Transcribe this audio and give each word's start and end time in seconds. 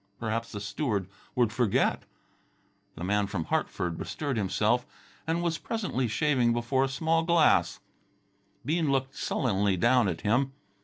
Perhaps 0.19 0.51
the 0.51 0.59
steward 0.59 1.07
would 1.35 1.53
forget. 1.53 2.05
The 2.95 3.03
man 3.03 3.27
from 3.27 3.43
Hartford 3.43 3.99
bestirred 3.99 4.35
himself 4.35 4.83
and 5.27 5.43
was 5.43 5.59
presently 5.59 6.07
shaving 6.07 6.53
before 6.53 6.87
the 6.87 6.91
small 6.91 7.21
glass. 7.21 7.81
Bean 8.65 8.91
looked 8.91 9.15
sullenly 9.15 9.77
down 9.77 10.07
at 10.07 10.21
him. 10.21 10.53